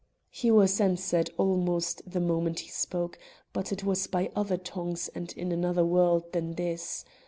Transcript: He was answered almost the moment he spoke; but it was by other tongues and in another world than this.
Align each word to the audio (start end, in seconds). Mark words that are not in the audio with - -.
He 0.31 0.49
was 0.49 0.81
answered 0.81 1.29
almost 1.37 2.01
the 2.09 2.19
moment 2.19 2.61
he 2.61 2.71
spoke; 2.71 3.19
but 3.53 3.71
it 3.71 3.83
was 3.83 4.07
by 4.07 4.31
other 4.35 4.57
tongues 4.57 5.09
and 5.13 5.31
in 5.33 5.51
another 5.51 5.85
world 5.85 6.31
than 6.33 6.55
this. 6.55 7.05